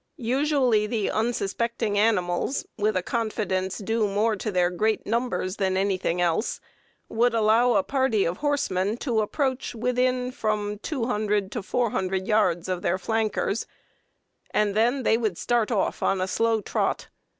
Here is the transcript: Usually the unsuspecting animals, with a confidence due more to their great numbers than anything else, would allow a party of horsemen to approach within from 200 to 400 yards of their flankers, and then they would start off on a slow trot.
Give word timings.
Usually 0.17 0.87
the 0.87 1.11
unsuspecting 1.11 1.95
animals, 1.95 2.65
with 2.75 2.97
a 2.97 3.03
confidence 3.03 3.77
due 3.77 4.07
more 4.07 4.35
to 4.35 4.51
their 4.51 4.71
great 4.71 5.05
numbers 5.05 5.57
than 5.57 5.77
anything 5.77 6.19
else, 6.19 6.59
would 7.07 7.35
allow 7.35 7.73
a 7.73 7.83
party 7.83 8.25
of 8.25 8.37
horsemen 8.37 8.97
to 8.97 9.21
approach 9.21 9.75
within 9.75 10.31
from 10.31 10.79
200 10.79 11.51
to 11.51 11.61
400 11.61 12.25
yards 12.25 12.67
of 12.67 12.81
their 12.81 12.97
flankers, 12.97 13.67
and 14.49 14.73
then 14.73 15.03
they 15.03 15.19
would 15.19 15.37
start 15.37 15.71
off 15.71 16.01
on 16.01 16.19
a 16.19 16.27
slow 16.27 16.61
trot. 16.61 17.09